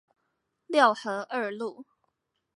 [0.65, 1.85] 六合二路